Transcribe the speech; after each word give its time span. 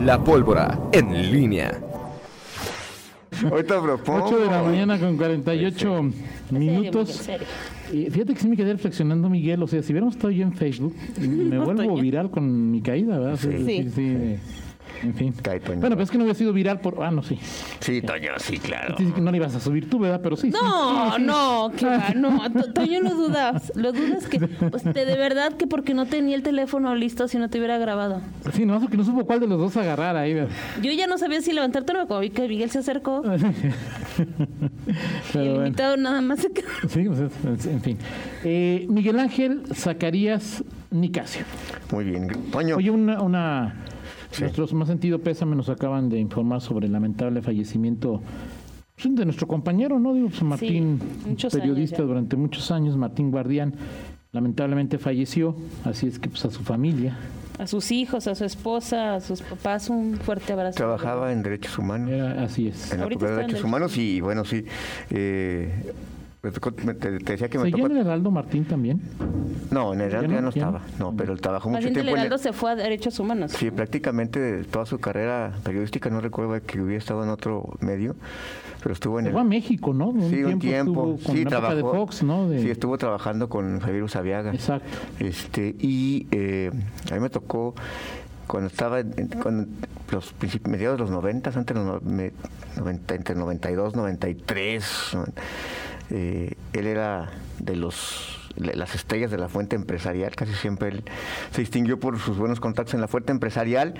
La 0.00 0.22
pólvora 0.22 0.78
en 0.92 1.30
línea. 1.30 1.78
Ahorita 3.50 3.82
propongo. 3.82 4.26
8 4.26 4.38
de 4.38 4.46
la 4.46 4.62
mañana 4.62 4.98
con 4.98 5.16
48 5.16 6.10
minutos. 6.50 7.28
Y 7.92 8.06
fíjate 8.10 8.34
que 8.34 8.40
sí 8.40 8.48
me 8.48 8.56
quedé 8.56 8.72
reflexionando, 8.72 9.28
Miguel. 9.28 9.62
O 9.62 9.66
sea, 9.66 9.82
si 9.82 9.92
hubiéramos 9.92 10.16
estado 10.16 10.30
yo 10.30 10.44
en 10.44 10.54
Facebook, 10.54 10.94
me 11.18 11.58
vuelvo 11.64 11.96
viral 11.96 12.30
con 12.30 12.70
mi 12.70 12.80
caída, 12.80 13.18
¿verdad? 13.18 13.38
Sí. 13.38 13.90
sí. 13.94 14.36
En 15.02 15.14
fin. 15.14 15.32
Cae, 15.42 15.60
Toño. 15.60 15.80
Bueno, 15.80 15.96
pero 15.96 16.04
es 16.04 16.10
que 16.10 16.18
no 16.18 16.24
había 16.24 16.34
sido 16.34 16.52
viral 16.52 16.80
por. 16.80 17.02
Ah, 17.02 17.10
no, 17.10 17.22
sí. 17.22 17.38
Sí, 17.80 18.02
Toño, 18.02 18.30
sí, 18.38 18.58
claro. 18.58 18.96
Sí, 18.98 19.06
sí, 19.06 19.12
que 19.12 19.20
no 19.20 19.30
le 19.30 19.36
ibas 19.38 19.54
a 19.54 19.60
subir 19.60 19.88
tú, 19.88 19.98
¿verdad? 19.98 20.20
Pero 20.22 20.36
sí. 20.36 20.50
No, 20.50 21.10
sí, 21.12 21.16
sí. 21.16 21.22
no, 21.26 21.72
que 21.76 21.86
va, 21.86 22.10
no, 22.14 22.50
To- 22.52 22.72
Toño 22.72 23.00
lo 23.00 23.14
dudas, 23.14 23.72
lo 23.76 23.92
dudas 23.92 24.26
que, 24.26 24.38
pues, 24.40 24.84
de, 24.84 25.04
de 25.04 25.16
verdad 25.16 25.52
que 25.54 25.66
porque 25.66 25.94
no 25.94 26.06
tenía 26.06 26.36
el 26.36 26.42
teléfono 26.42 26.94
listo 26.94 27.28
si 27.28 27.38
no 27.38 27.48
te 27.48 27.58
hubiera 27.58 27.78
grabado. 27.78 28.20
Sí, 28.52 28.66
nomás 28.66 28.82
porque 28.82 28.96
no 28.96 29.04
supo 29.04 29.24
cuál 29.24 29.40
de 29.40 29.46
los 29.46 29.58
dos 29.58 29.76
agarrar 29.76 30.16
ahí, 30.16 30.34
¿verdad? 30.34 30.50
Yo 30.82 30.92
ya 30.92 31.06
no 31.06 31.18
sabía 31.18 31.40
si 31.40 31.52
levantarte 31.52 31.92
o 31.92 31.96
no, 31.96 32.06
como 32.06 32.20
vi 32.20 32.30
que 32.30 32.46
Miguel 32.48 32.70
se 32.70 32.78
acercó 32.80 33.22
y 35.34 35.38
el 35.38 35.48
bueno. 35.48 35.66
invitado 35.66 35.96
nada 35.96 36.20
más 36.20 36.40
se 36.40 36.50
quedó. 36.52 36.68
Sí, 36.88 37.04
pues, 37.04 37.20
es- 37.20 37.66
en 37.66 37.80
fin. 37.80 37.98
Eh, 38.44 38.86
Miguel 38.88 39.18
Ángel 39.18 39.62
Zacarías 39.74 40.62
Nicasio. 40.90 41.44
Muy 41.92 42.04
bien. 42.04 42.28
Toño. 42.50 42.76
Oye, 42.76 42.90
una, 42.90 43.20
una 43.22 43.74
Sí. 44.30 44.42
nuestros 44.42 44.72
más 44.74 44.88
sentido 44.88 45.18
pésame 45.18 45.56
nos 45.56 45.68
acaban 45.68 46.08
de 46.08 46.18
informar 46.18 46.60
sobre 46.60 46.86
el 46.86 46.92
lamentable 46.92 47.42
fallecimiento 47.42 48.20
pues, 48.94 49.14
de 49.14 49.24
nuestro 49.24 49.46
compañero, 49.46 49.98
¿no? 49.98 50.14
Digo, 50.14 50.28
pues, 50.28 50.42
Martín, 50.42 51.00
periodista 51.50 52.02
durante 52.02 52.36
muchos 52.36 52.70
años, 52.70 52.96
Martín 52.96 53.30
Guardián, 53.30 53.74
lamentablemente 54.32 54.98
falleció, 54.98 55.56
así 55.84 56.06
es 56.06 56.18
que 56.18 56.28
pues 56.28 56.44
a 56.44 56.50
su 56.50 56.62
familia. 56.62 57.16
A 57.58 57.66
sus 57.66 57.90
hijos, 57.92 58.26
a 58.26 58.34
su 58.34 58.44
esposa, 58.44 59.16
a 59.16 59.20
sus 59.20 59.42
papás, 59.42 59.90
un 59.90 60.14
fuerte 60.16 60.52
abrazo. 60.52 60.76
Trabajaba 60.76 61.32
en 61.32 61.42
derechos 61.42 61.76
humanos. 61.78 62.10
Era, 62.10 62.42
así 62.42 62.68
es. 62.68 62.92
En 62.92 63.00
la 63.00 63.06
de 63.06 63.16
Derechos. 63.16 63.64
Humanos 63.64 63.98
y 63.98 64.20
bueno, 64.20 64.44
sí. 64.46 64.64
Eh, 65.10 65.92
te, 66.40 66.50
te 67.18 67.32
decía 67.32 67.48
que 67.48 67.58
me 67.58 67.64
¿Seguía 67.64 67.82
tocó. 67.84 67.86
en 67.94 68.00
el 68.00 68.06
Heraldo 68.06 68.30
Martín 68.30 68.64
también? 68.64 69.00
No, 69.70 69.92
en 69.92 70.00
el 70.00 70.06
Heraldo 70.08 70.32
¿Ya 70.32 70.40
no? 70.40 70.50
¿Ya 70.50 70.64
no? 70.66 70.76
estaba. 70.76 70.80
No, 70.98 71.14
pero 71.16 71.32
él 71.34 71.40
trabajó 71.40 71.68
mucho 71.68 71.82
tiempo 71.82 72.00
en 72.00 72.08
el- 72.08 72.14
Heraldo 72.14 72.38
se 72.38 72.52
fue 72.52 72.70
a 72.70 72.76
Derechos 72.76 73.18
Humanos. 73.20 73.52
Sí, 73.52 73.70
prácticamente 73.70 74.64
toda 74.64 74.86
su 74.86 74.98
carrera 74.98 75.52
periodística, 75.62 76.08
no 76.08 76.20
recuerdo 76.20 76.58
que 76.64 76.80
hubiera 76.80 76.98
estado 76.98 77.22
en 77.24 77.28
otro 77.28 77.76
medio, 77.80 78.16
pero 78.82 78.94
estuvo 78.94 79.18
en 79.18 79.26
Se 79.26 79.28
el... 79.28 79.32
fue 79.34 79.42
a 79.42 79.44
México, 79.44 79.92
¿no? 79.92 80.08
Un 80.08 80.30
Sí, 80.30 80.42
un 80.42 80.58
tiempo. 80.58 81.18
Sí, 81.18 81.42
época 81.42 81.74
de 81.74 81.80
trabajó. 81.82 81.94
Fox, 81.94 82.22
¿no? 82.22 82.48
De- 82.48 82.62
Sí, 82.62 82.70
estuvo 82.70 82.96
trabajando 82.96 83.48
con 83.50 83.78
Javier 83.80 84.02
Usabiaga. 84.02 84.52
Exacto. 84.52 84.88
Este, 85.18 85.76
y 85.78 86.26
eh, 86.30 86.70
a 87.10 87.14
mí 87.14 87.20
me 87.20 87.28
tocó 87.28 87.74
cuando 88.46 88.68
estaba 88.68 89.00
en, 89.00 89.12
en- 89.18 89.28
con 89.28 89.68
los 90.10 90.34
mediados 90.66 90.96
de 90.96 91.02
los 91.02 91.10
90, 91.10 91.50
antes 91.50 91.76
de 91.76 91.84
los 91.84 92.02
no- 92.02 92.10
me- 92.10 92.32
90, 92.78 93.14
entre 93.14 93.34
92, 93.34 93.94
93, 93.94 95.10
¿no? 95.14 95.24
Eh, 96.10 96.52
él 96.72 96.86
era 96.86 97.30
de 97.58 97.76
los 97.76 98.36
las 98.56 98.96
estrellas 98.96 99.30
de 99.30 99.38
la 99.38 99.48
fuente 99.48 99.76
empresarial, 99.76 100.34
casi 100.34 100.52
siempre 100.54 100.88
él 100.88 101.04
se 101.52 101.60
distinguió 101.60 102.00
por 102.00 102.18
sus 102.18 102.36
buenos 102.36 102.58
contactos 102.58 102.94
en 102.94 103.00
la 103.00 103.06
fuente 103.06 103.30
empresarial 103.30 103.94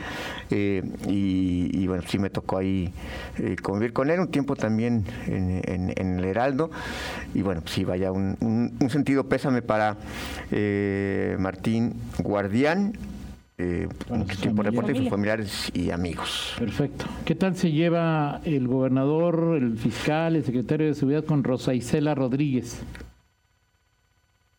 eh, 0.50 0.82
y, 1.06 1.86
bueno, 1.86 2.02
sí 2.06 2.18
me 2.18 2.30
tocó 2.30 2.58
ahí 2.58 2.92
eh, 3.38 3.54
convivir 3.62 3.92
con 3.92 4.10
él 4.10 4.18
un 4.18 4.28
tiempo 4.28 4.56
también 4.56 5.04
en, 5.28 5.62
en- 5.96 6.18
el 6.18 6.24
Heraldo 6.24 6.68
y 7.32 7.42
bueno, 7.42 7.62
sí, 7.66 7.84
vaya, 7.84 8.10
un, 8.10 8.36
un- 8.40 8.90
sentido 8.90 9.28
pésame 9.28 9.62
para 9.62 9.96
Martín 11.38 11.94
Guardián, 12.18 12.92
eh, 13.60 13.88
tiempo 14.40 14.62
familiares. 14.62 14.64
reporte 14.64 14.94
sus 14.96 15.08
familiares 15.08 15.72
y 15.74 15.90
amigos. 15.90 16.54
Perfecto. 16.58 17.06
¿Qué 17.24 17.34
tal 17.34 17.56
se 17.56 17.70
lleva 17.70 18.40
el 18.44 18.66
gobernador, 18.66 19.56
el 19.56 19.76
fiscal, 19.76 20.36
el 20.36 20.44
secretario 20.44 20.86
de 20.86 20.94
Seguridad 20.94 21.24
con 21.24 21.44
Rosa 21.44 21.74
Isela 21.74 22.14
Rodríguez? 22.14 22.82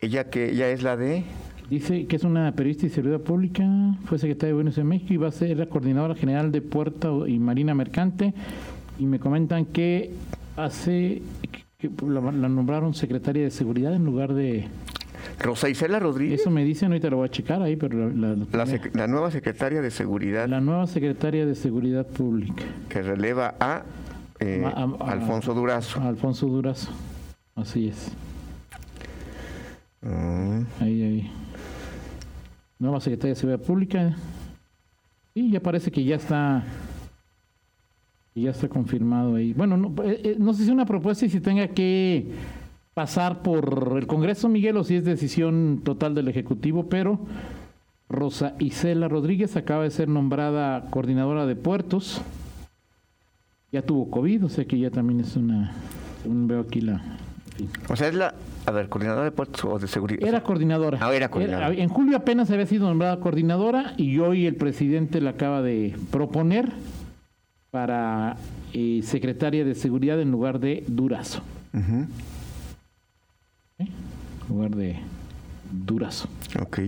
Ella 0.00 0.30
que 0.30 0.50
ella 0.50 0.68
es 0.70 0.82
la 0.82 0.96
de 0.96 1.24
Dice 1.72 2.06
que 2.06 2.16
es 2.16 2.24
una 2.24 2.52
periodista 2.52 2.84
y 2.84 2.90
seguridad 2.90 3.20
pública, 3.20 3.64
fue 4.04 4.18
secretaria 4.18 4.48
de 4.48 4.54
Buenos 4.54 4.76
de 4.76 4.84
México 4.84 5.14
y 5.14 5.16
va 5.16 5.28
a 5.28 5.32
ser 5.32 5.56
la 5.56 5.64
coordinadora 5.66 6.14
general 6.14 6.52
de 6.52 6.60
Puerto 6.60 7.26
y 7.26 7.38
Marina 7.38 7.74
Mercante. 7.74 8.34
Y 8.98 9.06
me 9.06 9.18
comentan 9.18 9.64
que 9.64 10.10
hace 10.56 11.22
que 11.78 11.90
la, 12.06 12.20
la 12.20 12.48
nombraron 12.50 12.92
secretaria 12.92 13.44
de 13.44 13.50
seguridad 13.50 13.94
en 13.94 14.04
lugar 14.04 14.34
de. 14.34 14.66
Rosa 15.40 15.68
Isela 15.68 15.98
Rodríguez, 15.98 16.40
Eso 16.40 16.50
me 16.50 16.64
dicen, 16.64 16.88
ahorita 16.88 17.10
lo 17.10 17.16
voy 17.18 17.26
a 17.26 17.30
checar 17.30 17.62
ahí, 17.62 17.76
pero 17.76 18.10
la, 18.10 18.28
la- 18.34 18.46
la, 18.52 18.66
sec- 18.66 18.94
la 18.94 19.06
nueva 19.06 19.30
secretaria 19.30 19.80
de 19.82 19.90
Seguridad 19.90 20.48
la 20.48 20.60
nueva 20.60 20.86
secretaria 20.86 21.44
de 21.46 21.54
seguridad 21.54 22.06
pública, 22.06 22.64
que 22.88 23.02
releva 23.02 23.54
a, 23.60 23.82
eh, 24.40 24.62
A- 24.64 24.68
a- 24.70 24.96
a- 25.08 25.12
Alfonso 25.12 25.54
Durazo. 25.54 26.00
Alfonso 26.00 26.46
Durazo. 26.46 26.90
Así 27.54 27.88
es. 27.88 28.12
Mm, 30.00 30.62
Ahí, 30.80 31.02
ahí. 31.02 31.30
Nueva 32.78 33.00
Secretaría 33.00 33.34
de 33.34 33.40
Seguridad 33.40 33.64
Pública. 33.64 34.16
Y 35.34 35.50
ya 35.50 35.60
parece 35.60 35.90
que 35.90 36.02
ya 36.04 36.16
está. 36.16 36.64
que 38.34 38.40
Ya 38.42 38.50
está 38.50 38.68
confirmado 38.68 39.36
ahí. 39.36 39.52
Bueno, 39.52 39.76
no, 39.76 39.94
eh, 40.02 40.20
eh, 40.24 40.36
no 40.38 40.52
sé 40.54 40.64
si 40.64 40.70
una 40.70 40.84
propuesta 40.86 41.24
y 41.26 41.30
si 41.30 41.38
tenga 41.40 41.68
que 41.68 42.26
pasar 42.94 43.42
por 43.42 43.96
el 43.98 44.06
Congreso, 44.06 44.48
Miguel, 44.48 44.76
o 44.76 44.84
si 44.84 44.96
es 44.96 45.04
decisión 45.04 45.80
total 45.84 46.14
del 46.14 46.28
Ejecutivo, 46.28 46.88
pero 46.88 47.20
Rosa 48.08 48.54
Isela 48.58 49.08
Rodríguez 49.08 49.56
acaba 49.56 49.84
de 49.84 49.90
ser 49.90 50.08
nombrada 50.08 50.90
coordinadora 50.90 51.46
de 51.46 51.56
puertos. 51.56 52.20
Ya 53.72 53.82
tuvo 53.82 54.10
COVID, 54.10 54.44
o 54.44 54.48
sea 54.50 54.66
que 54.66 54.78
ya 54.78 54.90
también 54.90 55.20
es 55.20 55.34
una. 55.34 55.72
según 56.22 56.46
veo 56.46 56.60
aquí 56.60 56.82
la. 56.82 57.00
O 57.88 57.96
sea, 57.96 58.08
es 58.08 58.14
la, 58.14 58.34
a 58.66 58.70
ver, 58.70 58.88
coordinadora 58.88 59.24
de 59.24 59.30
puertos 59.30 59.64
o 59.64 59.78
de 59.78 59.86
seguridad. 59.86 60.28
Era 60.28 60.42
coordinadora. 60.42 60.98
Ah, 61.00 61.14
era 61.14 61.30
coordinadora. 61.30 61.72
en 61.72 61.88
julio 61.88 62.16
apenas 62.16 62.50
había 62.50 62.66
sido 62.66 62.86
nombrada 62.86 63.18
coordinadora 63.20 63.94
y 63.96 64.18
hoy 64.18 64.46
el 64.46 64.56
presidente 64.56 65.20
la 65.20 65.30
acaba 65.30 65.62
de 65.62 65.96
proponer 66.10 66.70
para 67.70 68.36
eh, 68.74 69.00
secretaria 69.02 69.64
de 69.64 69.74
seguridad 69.74 70.20
en 70.20 70.30
lugar 70.30 70.60
de 70.60 70.84
Durazo. 70.86 71.42
Ujú, 71.72 72.06
¿eh? 73.82 73.88
En 74.42 74.54
lugar 74.54 74.74
de 74.74 74.96
Durazo. 75.70 76.28
Ok. 76.60 76.80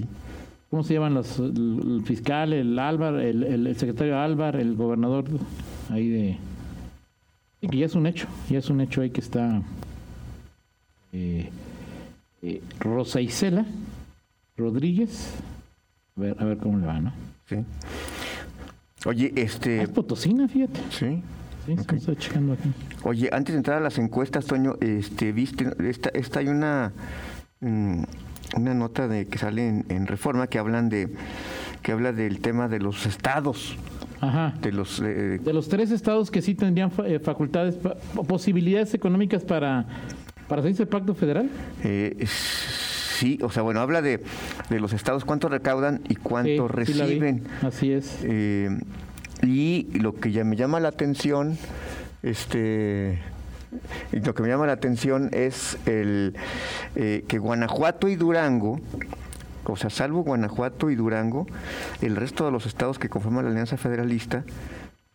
¿Cómo 0.70 0.82
se 0.82 0.94
llaman 0.94 1.14
los 1.14 1.38
el, 1.38 1.80
el 1.98 2.02
fiscal, 2.04 2.52
el 2.52 2.78
Álvar, 2.78 3.14
el, 3.14 3.76
secretario 3.76 4.18
Álvar, 4.18 4.56
el 4.56 4.74
gobernador 4.74 5.24
ahí 5.90 6.08
de 6.08 6.36
sí, 7.60 7.68
que 7.68 7.78
ya 7.78 7.86
es 7.86 7.94
un 7.94 8.06
hecho, 8.06 8.26
ya 8.50 8.58
es 8.58 8.68
un 8.70 8.80
hecho 8.80 9.00
ahí 9.00 9.10
que 9.10 9.20
está 9.20 9.62
eh, 11.12 11.48
eh, 12.42 12.60
Rosa 12.80 13.20
Isela 13.20 13.64
Rodríguez. 14.56 15.34
A 16.16 16.20
ver, 16.20 16.36
a 16.40 16.44
ver 16.44 16.58
cómo 16.58 16.78
le 16.78 16.86
va, 16.86 17.00
¿no? 17.00 17.12
Sí. 17.48 17.56
Oye, 19.06 19.32
este. 19.36 19.82
es 19.82 19.88
Potosina, 19.90 20.48
fíjate. 20.48 20.80
Sí. 20.90 21.22
Sí, 21.66 21.72
es 21.72 21.86
que 21.86 21.94
Ok. 21.94 21.98
estoy 22.00 22.16
checando 22.16 22.52
aquí. 22.54 22.70
Oye, 23.02 23.28
antes 23.32 23.54
de 23.54 23.58
entrar 23.58 23.78
a 23.78 23.80
las 23.80 23.98
encuestas, 23.98 24.44
Toño, 24.46 24.76
este, 24.80 25.32
viste, 25.32 25.66
esta, 25.88 26.10
esta 26.10 26.40
hay 26.40 26.48
una, 26.48 26.92
mm, 27.60 28.02
una 28.56 28.74
nota 28.74 29.08
de 29.08 29.26
que 29.26 29.38
sale 29.38 29.66
en, 29.68 29.84
en 29.88 30.06
Reforma 30.06 30.46
que 30.46 30.58
hablan 30.58 30.88
de, 30.88 31.08
que 31.82 31.92
habla 31.92 32.12
del 32.12 32.40
tema 32.40 32.68
de 32.68 32.78
los 32.80 33.06
estados, 33.06 33.76
Ajá. 34.20 34.54
de 34.60 34.72
los, 34.72 35.00
eh, 35.00 35.38
De 35.42 35.52
los 35.52 35.68
tres 35.68 35.90
estados 35.90 36.30
que 36.30 36.40
sí 36.42 36.54
tendrían 36.54 36.90
eh, 37.04 37.18
facultades, 37.18 37.76
posibilidades 38.26 38.94
económicas 38.94 39.42
para, 39.44 39.86
para 40.48 40.62
salirse 40.62 40.82
del 40.84 40.88
pacto 40.88 41.14
federal. 41.14 41.48
eh, 41.82 42.24
sí, 42.26 43.38
o 43.42 43.50
sea, 43.50 43.62
bueno, 43.62 43.80
habla 43.80 44.02
de, 44.02 44.22
de 44.70 44.80
los 44.80 44.92
estados 44.92 45.24
cuánto 45.24 45.48
recaudan 45.48 46.00
y 46.08 46.16
cuánto 46.16 46.68
Sí, 46.84 46.92
sí 46.92 46.92
reciben. 47.00 47.44
Así 47.62 47.92
es. 47.92 48.18
Eh, 48.24 48.68
y 49.44 49.88
lo 49.92 50.14
que 50.14 50.32
ya 50.32 50.44
me 50.44 50.56
llama 50.56 50.80
la 50.80 50.88
atención, 50.88 51.58
este, 52.22 53.18
lo 54.12 54.34
que 54.34 54.42
me 54.42 54.48
llama 54.48 54.66
la 54.66 54.72
atención 54.72 55.30
es 55.32 55.78
el 55.86 56.34
eh, 56.96 57.24
que 57.28 57.38
Guanajuato 57.38 58.08
y 58.08 58.16
Durango, 58.16 58.80
o 59.66 59.76
sea, 59.76 59.90
salvo 59.90 60.22
Guanajuato 60.22 60.90
y 60.90 60.94
Durango, 60.94 61.46
el 62.00 62.16
resto 62.16 62.44
de 62.44 62.52
los 62.52 62.66
estados 62.66 62.98
que 62.98 63.08
conforman 63.08 63.44
la 63.44 63.50
Alianza 63.50 63.76
Federalista 63.76 64.44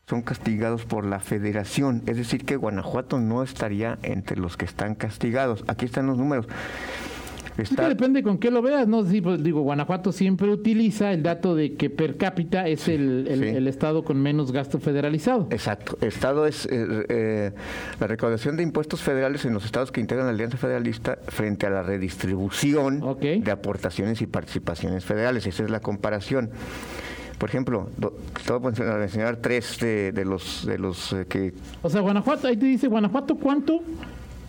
son 0.08 0.24
castigados 0.24 0.86
por 0.86 1.06
la 1.06 1.20
federación, 1.20 2.02
es 2.08 2.18
decir, 2.18 2.44
que 2.44 2.56
Guanajuato 2.56 3.20
no 3.20 3.44
estaría 3.44 4.00
entre 4.02 4.38
los 4.38 4.58
que 4.58 4.66
están 4.66 4.96
castigados. 4.96 5.64
Aquí 5.68 5.86
están 5.86 6.08
los 6.08 6.18
números. 6.18 6.48
Es 7.62 7.70
que 7.70 7.76
Está, 7.76 7.90
depende 7.90 8.24
con 8.24 8.38
qué 8.38 8.52
lo 8.52 8.62
veas, 8.62 8.88
¿no? 8.88 9.04
Sí, 9.06 9.22
pues, 9.22 9.44
digo, 9.44 9.62
Guanajuato 9.62 10.12
siempre 10.12 10.50
utiliza 10.50 11.12
el 11.12 11.24
dato 11.24 11.56
de 11.56 11.74
que 11.76 11.90
per 11.90 12.18
cápita 12.18 12.68
es 12.68 12.88
el, 12.88 13.26
el- 13.28 13.40
sí. 13.42 13.46
el 13.50 13.68
estado 13.68 14.04
con 14.04 14.22
menos 14.22 14.52
gasto 14.52 14.80
federalizado. 14.80 15.48
Exacto. 15.52 15.98
Estado 16.02 16.46
es 16.46 16.66
eh, 16.66 17.06
eh, 17.10 17.52
la 18.00 18.08
recaudación 18.08 18.58
de 18.58 18.64
impuestos 18.64 19.02
federales 19.02 19.46
en 19.46 19.54
los 19.54 19.66
estados 19.66 19.92
que 19.92 20.02
integran 20.02 20.26
la 20.28 20.32
Alianza 20.34 20.58
Federalista 20.58 21.18
frente 21.28 21.66
a 21.66 21.70
la 21.70 21.84
redistribución 21.84 23.02
de 23.20 23.52
aportaciones 23.52 24.22
y 24.22 24.28
participaciones 24.28 25.06
federales. 25.06 25.46
Esa 25.48 25.64
es 25.64 25.70
la 25.70 25.80
comparación. 25.80 26.50
Por 27.38 27.48
ejemplo, 27.50 27.90
te 27.98 28.52
voy 28.54 28.62
a 28.62 28.66
mencionar- 28.72 29.00
mencionar 29.00 29.38
tres 29.38 29.78
de, 29.80 30.12
de 30.12 30.26
los 30.26 30.66
de 30.66 30.78
los 30.78 31.14
eh, 31.14 31.26
que 31.30 31.54
O 31.82 31.90
sea, 31.90 32.02
Guanajuato, 32.02 32.48
ahí 32.48 32.58
te 32.58 32.66
dice 32.66 32.88
Guanajuato, 32.88 33.36
¿cuánto, 33.36 33.82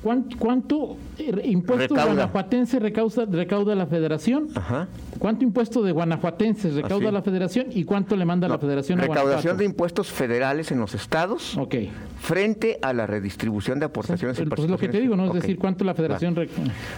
cuán- 0.03 0.27
cuánto 0.39 0.97
eh, 1.19 1.33
impuesto 1.45 1.95
Recauda. 1.95 2.05
guanajuatense 2.15 2.79
recauda, 2.79 3.25
recauda 3.27 3.75
la 3.75 3.87
federación? 3.87 4.49
ajá, 4.55 4.89
¿Cuánto 5.19 5.45
impuesto 5.45 5.83
de 5.83 5.93
guanajuatenses 5.93 6.75
recauda 6.75 7.07
Así. 7.09 7.13
la 7.15 7.23
federación 7.23 7.67
y 7.71 7.85
cuánto 7.85 8.17
le 8.17 8.25
manda 8.25 8.49
la 8.49 8.59
federación 8.59 8.99
a 8.99 9.03
recaudación 9.03 9.35
de 9.35 9.41
Guanajuato? 9.43 9.63
impuestos 9.65 10.11
federales 10.11 10.73
en 10.73 10.79
los 10.81 10.95
estados 10.95 11.59
Ok. 11.59 11.75
frente 12.19 12.79
a 12.81 12.93
la 12.95 13.07
redistribución 13.07 13.79
de 13.79 13.87
aportaciones 13.87 14.39
y 14.39 14.45
Pues 14.47 14.61
es 14.65 14.71
lo 14.71 14.79
que 14.79 14.89
te 14.89 15.01
digo, 15.01 15.17
¿no? 15.17 15.27
Es 15.27 15.35
decir, 15.35 15.59
cuánto 15.59 15.85
la 15.85 15.95
federación... 15.95 16.35
rec- 16.37 16.49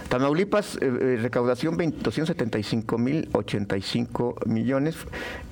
Tamaulipas, 0.09 0.75
eh, 0.77 0.79
eh, 1.01 1.17
recaudación 1.21 1.75
20 1.75 1.97
275 2.03 2.97
mil 2.97 3.27
85 3.33 4.35
millones, 4.45 4.95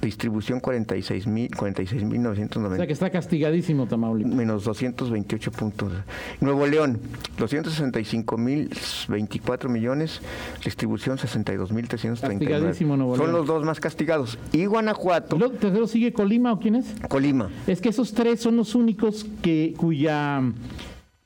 distribución 0.02 0.60
46 0.60 1.28
mil 1.28 1.50
46 1.56 2.04
mil 2.04 2.20
O 2.20 2.34
sea, 2.34 2.46
990 2.46 2.88
que 2.88 2.94
está 2.94 3.10
castigadísimo 3.10 3.86
Tamaulipas. 3.88 4.34
menos 4.34 4.64
228 4.64 5.52
puntos. 5.52 5.92
Nuevo 6.40 6.66
León, 6.68 7.00
265 7.42 8.38
mil 8.38 8.70
24 9.10 9.70
millones, 9.70 10.22
distribución 10.64 11.18
62 11.18 11.72
mil 11.72 11.88
339. 11.88 12.52
Castigadísimo 12.54 12.96
Nuevo 12.98 13.18
Son 13.18 13.32
los 13.32 13.48
dos 13.48 13.66
más 13.66 13.80
castigados. 13.80 14.38
Y 14.52 14.66
Guanajuato, 14.66 15.36
¿Y 15.36 15.40
luego 15.40 15.56
tercero 15.56 15.88
sigue 15.88 16.14
Colima 16.14 16.54
o 16.54 16.60
quién 16.60 16.76
es? 16.76 16.94
Colima, 17.10 17.50
Es 17.68 17.82
que 17.82 17.90
esos 17.90 18.14
tres 18.14 18.40
son 18.40 18.56
los 18.58 18.76
únicos 18.76 19.26
que 19.42 19.74
cuya... 19.76 20.42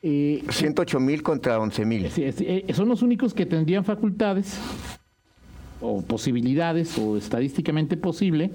eh, 0.01 0.43
108 0.49 0.99
mil 0.99 1.21
contra 1.21 1.59
11 1.59 1.85
mil. 1.85 2.09
Eh, 2.15 2.65
son 2.73 2.87
los 2.87 3.01
únicos 3.01 3.33
que 3.33 3.45
tendrían 3.45 3.83
facultades 3.83 4.57
o 5.81 6.01
posibilidades 6.01 6.97
o 6.97 7.17
estadísticamente 7.17 7.97
posible. 7.97 8.51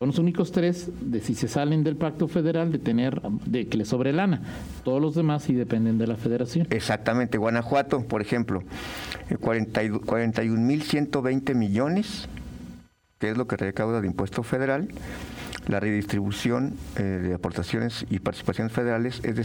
Son 0.00 0.10
los 0.10 0.18
únicos 0.20 0.52
tres 0.52 0.92
de 1.00 1.20
si 1.20 1.34
se 1.34 1.48
salen 1.48 1.82
del 1.82 1.96
pacto 1.96 2.28
federal 2.28 2.70
de 2.70 2.78
tener 2.78 3.20
de 3.46 3.66
que 3.66 3.78
les 3.78 3.88
sobre 3.88 4.12
lana. 4.12 4.42
Todos 4.84 5.02
los 5.02 5.16
demás 5.16 5.42
sí 5.42 5.54
dependen 5.54 5.98
de 5.98 6.06
la 6.06 6.14
federación. 6.14 6.68
Exactamente, 6.70 7.36
Guanajuato, 7.36 8.06
por 8.06 8.22
ejemplo, 8.22 8.62
eh, 9.28 9.34
42 9.34 10.02
41.120 10.02 11.52
millones, 11.56 12.28
que 13.18 13.30
es 13.30 13.36
lo 13.36 13.48
que 13.48 13.56
recauda 13.56 14.00
de 14.00 14.06
impuesto 14.06 14.44
federal. 14.44 14.86
La 15.66 15.80
redistribución 15.80 16.76
eh, 16.96 17.02
de 17.02 17.34
aportaciones 17.34 18.06
y 18.08 18.20
participaciones 18.20 18.72
federales 18.72 19.20
es 19.24 19.34
de 19.34 19.42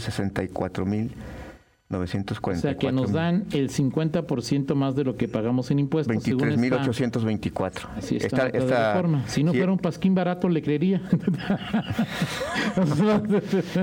64.944. 1.90 2.52
O 2.56 2.60
sea 2.60 2.76
que 2.76 2.90
nos 2.92 3.12
dan 3.12 3.44
el 3.52 3.68
50% 3.70 4.74
más 4.74 4.94
de 4.96 5.04
lo 5.04 5.16
que 5.16 5.28
pagamos 5.28 5.70
en 5.70 5.78
impuestos. 5.80 6.22
según 6.22 6.48
esta- 6.48 6.82
23.824. 6.82 7.88
Así 7.96 8.16
está, 8.16 8.46
Esta- 8.46 8.58
esta- 8.58 8.92
reforma. 8.94 9.22
Si 9.28 9.44
no 9.44 9.52
fuera 9.52 9.70
un 9.70 9.78
pasquín 9.78 10.14
barato, 10.14 10.48
le 10.48 10.62
creería. 10.62 11.02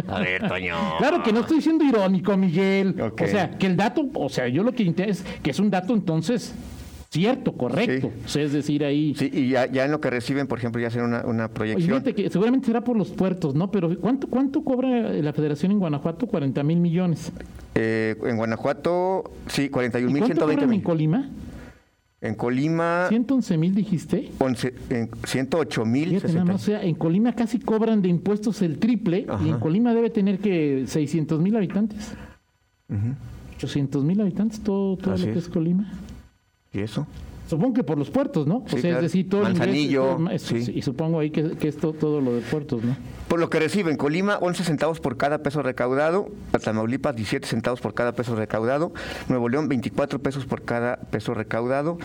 A 0.07 0.19
ver, 0.19 0.47
Toño. 0.47 0.75
Claro 0.97 1.23
que 1.23 1.31
no 1.31 1.41
estoy 1.41 1.61
siendo 1.61 1.83
irónico, 1.83 2.35
Miguel. 2.37 2.95
O 3.01 3.27
sea, 3.27 3.51
que 3.57 3.67
el 3.67 3.77
dato, 3.77 4.09
o 4.13 4.29
sea, 4.29 4.47
yo 4.47 4.63
lo 4.63 4.71
que 4.73 4.83
intento 4.83 5.11
es 5.11 5.23
que 5.41 5.51
es 5.51 5.59
un 5.59 5.69
dato 5.69 5.93
entonces 5.93 6.53
cierto, 7.11 7.51
correcto. 7.51 8.09
Sí. 8.09 8.23
O 8.25 8.29
sea, 8.29 8.43
es 8.43 8.53
decir, 8.53 8.83
ahí. 8.85 9.13
Sí, 9.15 9.29
y 9.31 9.49
ya, 9.49 9.69
ya 9.71 9.85
en 9.85 9.91
lo 9.91 9.99
que 10.01 10.09
reciben, 10.09 10.47
por 10.47 10.57
ejemplo, 10.57 10.81
ya 10.81 10.87
hacen 10.87 11.03
una, 11.03 11.23
una 11.25 11.45
Oye, 11.45 11.53
proyección. 11.53 11.87
fíjate 11.89 12.15
que 12.15 12.29
seguramente 12.29 12.67
será 12.67 12.83
por 12.83 12.97
los 12.97 13.09
puertos, 13.09 13.53
¿no? 13.53 13.69
Pero 13.69 13.95
¿cuánto, 13.99 14.27
cuánto 14.27 14.63
cobra 14.63 15.11
la 15.11 15.33
federación 15.33 15.73
en 15.73 15.79
Guanajuato? 15.79 16.25
40 16.27 16.63
mil 16.63 16.79
millones. 16.79 17.31
Eh, 17.75 18.15
en 18.25 18.37
Guanajuato, 18.37 19.31
sí, 19.47 19.63
¿Y 19.63 19.69
cuánto 19.69 19.99
cobran 19.99 20.57
41.120 20.57 20.63
en 20.63 20.69
mil. 20.69 20.83
Colima? 20.83 21.29
En 22.23 22.35
Colima, 22.35 23.07
111 23.09 23.57
mil 23.57 23.73
dijiste. 23.73 24.29
11, 24.37 24.73
en 24.91 25.09
108 25.25 25.85
mil. 25.85 26.21
O 26.53 26.57
sea, 26.59 26.83
en 26.83 26.93
Colima 26.93 27.33
casi 27.33 27.57
cobran 27.59 28.01
de 28.03 28.09
impuestos 28.09 28.61
el 28.61 28.77
triple 28.77 29.21
y 29.21 29.23
en 29.23 29.29
Ajá. 29.55 29.59
Colima 29.59 29.93
debe 29.95 30.11
tener 30.11 30.37
que 30.37 30.83
600 30.85 31.41
mil 31.41 31.55
habitantes. 31.55 32.13
800 33.57 34.03
mil 34.03 34.21
habitantes, 34.21 34.59
todo, 34.61 34.97
todo 34.97 35.13
Así 35.15 35.25
lo 35.25 35.33
que 35.33 35.39
es. 35.39 35.45
es 35.45 35.51
Colima. 35.51 35.91
¿Y 36.73 36.79
eso? 36.79 37.05
Supongo 37.49 37.73
que 37.73 37.83
por 37.83 37.97
los 37.97 38.09
puertos, 38.09 38.47
¿no? 38.47 38.63
Sí, 38.67 38.75
o 38.77 38.79
sea, 38.79 38.81
claro. 38.91 38.97
es 39.05 39.11
decir, 39.11 39.27
todo 39.29 39.41
el 39.41 39.47
ingreso- 39.47 39.59
Manzanillo, 39.59 40.03
todo- 40.03 40.37
sí. 40.39 40.71
Y 40.73 40.81
supongo 40.83 41.19
ahí 41.19 41.29
que, 41.31 41.57
que 41.57 41.67
es 41.67 41.75
to- 41.75 41.91
todo 41.91 42.21
lo 42.21 42.33
de 42.33 42.39
puertos, 42.39 42.81
¿no? 42.81 42.95
Por 43.27 43.41
lo 43.41 43.49
que 43.49 43.59
reciben, 43.59 43.97
Colima 43.97 44.37
11 44.39 44.63
centavos 44.63 45.01
por 45.01 45.17
cada 45.17 45.39
peso 45.43 45.61
recaudado, 45.61 46.29
Tamaulipas 46.63 47.13
17 47.13 47.45
centavos 47.45 47.81
por 47.81 47.93
cada 47.93 48.13
peso 48.13 48.35
recaudado, 48.37 48.93
Nuevo 49.27 49.49
León 49.49 49.67
24 49.67 50.19
pesos 50.19 50.45
por 50.45 50.61
cada 50.61 50.95
peso 50.95 51.33
recaudado, 51.33 51.97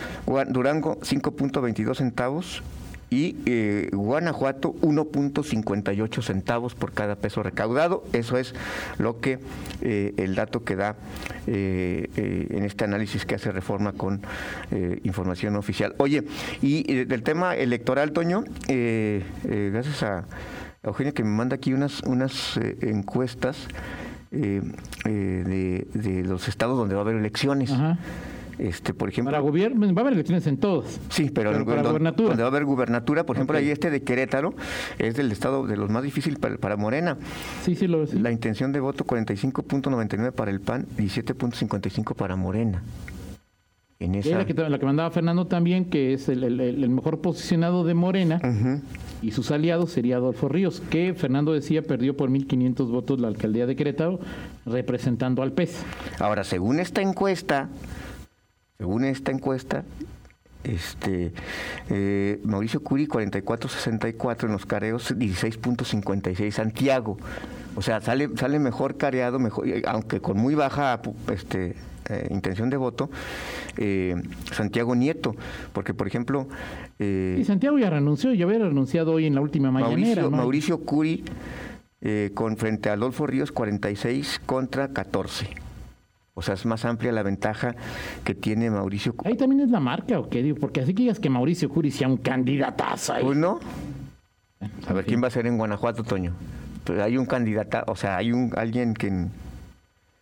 Durango 0.49 0.99
5.22 1.01 1.95
centavos 1.95 2.61
y 3.09 3.37
eh, 3.45 3.89
Guanajuato 3.93 4.73
1.58 4.81 6.21
centavos 6.21 6.75
por 6.75 6.91
cada 6.91 7.15
peso 7.15 7.41
recaudado. 7.43 8.03
Eso 8.13 8.37
es 8.37 8.53
lo 8.97 9.19
que 9.19 9.39
eh, 9.81 10.13
el 10.17 10.35
dato 10.35 10.63
que 10.63 10.75
da 10.75 10.95
eh, 11.47 12.09
eh, 12.17 12.47
en 12.49 12.63
este 12.63 12.83
análisis 12.83 13.25
que 13.25 13.35
hace 13.35 13.51
Reforma 13.51 13.93
con 13.93 14.21
eh, 14.71 14.99
información 15.03 15.55
oficial. 15.55 15.95
Oye, 15.97 16.25
y 16.61 16.91
eh, 16.91 17.05
del 17.05 17.23
tema 17.23 17.55
electoral, 17.55 18.11
Toño, 18.11 18.43
gracias 18.67 20.03
a 20.03 20.25
Eugenia 20.83 21.13
que 21.13 21.23
me 21.23 21.29
manda 21.29 21.55
aquí 21.55 21.73
unas, 21.73 22.01
unas 22.03 22.59
encuestas 22.81 23.67
de, 24.31 24.61
de 25.93 26.23
los 26.23 26.47
estados 26.47 26.77
donde 26.77 26.95
va 26.95 27.01
a 27.01 27.03
haber 27.03 27.15
elecciones. 27.15 27.71
Ajá. 27.71 27.97
Este, 28.59 28.93
por 28.93 29.09
ejemplo, 29.09 29.31
Para 29.31 29.41
gobierno, 29.41 29.85
va 29.93 30.01
a 30.01 30.01
haber 30.01 30.13
elecciones 30.13 30.47
en 30.47 30.57
todas. 30.57 30.99
Sí, 31.09 31.29
pero, 31.33 31.51
Pero 31.51 31.59
en- 31.61 31.65
para 31.67 31.83
don- 31.83 31.91
gubernatura. 31.91 32.29
donde 32.29 32.43
va 32.43 32.47
a 32.47 32.51
haber 32.51 32.65
gubernatura, 32.65 33.23
por 33.25 33.35
ejemplo, 33.35 33.57
ahí 33.57 33.69
este 33.69 33.89
de 33.91 34.01
Querétaro 34.01 34.53
es 34.97 35.15
del 35.15 35.31
estado 35.31 35.67
de 35.67 35.77
los 35.77 35.89
más 35.91 36.01
difíciles 36.03 36.39
para, 36.39 36.57
para 36.57 36.75
Morena. 36.75 37.17
Sí, 37.63 37.75
sí, 37.75 37.85
lo 37.87 38.07
sí. 38.07 38.17
La 38.19 38.31
intención 38.31 38.71
de 38.71 38.79
voto 38.79 39.05
45.99 39.05 40.31
para 40.31 40.49
el 40.51 40.59
PAN, 40.61 40.87
17.55 40.97 42.15
para 42.15 42.35
Morena. 42.35 42.81
En 43.99 44.13
esa. 44.13 44.29
Era 44.29 44.45
que, 44.45 44.53
la 44.53 44.77
que 44.77 44.85
mandaba 44.85 45.09
Fernando 45.09 45.47
también, 45.47 45.85
que 45.85 46.13
es 46.13 46.29
el, 46.29 46.43
el- 46.43 46.59
el 46.59 46.89
mejor 46.89 47.19
posicionado 47.19 47.83
de 47.83 47.95
Morena 47.95 48.39
y 49.23 49.31
sus 49.31 49.49
aliados 49.49 49.91
sería 49.91 50.17
Adolfo 50.17 50.47
Ríos, 50.49 50.81
que 50.91 51.15
Fernando 51.15 51.51
decía 51.51 51.81
perdió 51.81 52.15
por 52.15 52.29
1.500 52.29 52.89
votos 52.91 53.19
la 53.19 53.27
alcaldía 53.27 53.65
de 53.65 53.75
Querétaro, 53.75 54.19
representando 54.67 55.41
al 55.41 55.51
PES. 55.51 55.83
Ahora, 56.19 56.43
según 56.43 56.79
esta 56.79 57.01
encuesta, 57.01 57.69
según 58.77 59.05
esta 59.05 59.31
encuesta, 59.31 59.83
este 60.63 61.33
eh, 61.89 62.39
Mauricio 62.43 62.81
Curi 62.81 63.07
44.64 63.07 64.45
en 64.45 64.51
los 64.51 64.65
careos 64.65 65.15
16.56 65.15 66.51
Santiago 66.51 67.17
o 67.75 67.81
sea 67.81 68.01
sale 68.01 68.29
sale 68.35 68.59
mejor 68.59 68.97
careado 68.97 69.39
mejor 69.39 69.67
aunque 69.85 70.19
con 70.19 70.37
muy 70.37 70.55
baja 70.55 70.99
este 71.31 71.75
eh, 72.09 72.27
intención 72.31 72.69
de 72.69 72.77
voto 72.77 73.09
eh, 73.77 74.15
Santiago 74.51 74.95
Nieto 74.95 75.35
porque 75.73 75.93
por 75.93 76.07
ejemplo 76.07 76.47
eh, 76.99 77.37
Y 77.39 77.45
Santiago 77.45 77.77
ya 77.77 77.89
renunció, 77.89 78.33
ya 78.33 78.45
había 78.45 78.59
renunciado 78.59 79.13
hoy 79.13 79.25
en 79.25 79.35
la 79.35 79.41
última 79.41 79.71
mañanera. 79.71 79.97
Mauricio, 79.97 80.23
¿no? 80.23 80.37
Mauricio 80.37 80.79
Curi 80.79 81.23
eh, 82.01 82.31
con 82.33 82.57
frente 82.57 82.89
a 82.89 82.93
Adolfo 82.93 83.27
Ríos 83.27 83.51
46 83.51 84.41
contra 84.45 84.89
14 84.89 85.66
o 86.37 86.41
sea, 86.43 86.53
es 86.53 86.67
más 86.67 86.85
amplia 86.85 87.11
la 87.11 87.23
ventaja 87.23 87.75
que 88.23 88.35
tiene 88.35 88.69
Mauricio 88.69 89.15
Curi. 89.15 89.31
Ahí 89.31 89.35
también 89.37 89.61
es 89.61 89.69
la 89.71 89.79
marca, 89.79 90.19
¿o 90.19 90.29
qué? 90.29 90.43
Digo, 90.43 90.57
porque 90.61 90.81
así 90.81 90.93
que 90.93 91.01
digas 91.01 91.19
que 91.19 91.31
Mauricio 91.31 91.67
Curi 91.67 91.89
sea 91.89 92.07
un 92.07 92.17
candidatazo 92.17 93.13
ahí. 93.13 93.23
Uno. 93.25 93.59
A 94.87 94.93
ver, 94.93 95.03
¿quién 95.05 95.21
va 95.23 95.27
a 95.27 95.31
ser 95.31 95.47
en 95.47 95.57
Guanajuato, 95.57 96.03
Toño? 96.03 96.33
Pues 96.83 96.99
hay 96.99 97.17
un 97.17 97.25
candidato, 97.25 97.79
o 97.87 97.95
sea, 97.95 98.17
hay 98.17 98.31
un 98.31 98.51
alguien 98.55 98.93
que... 98.93 99.25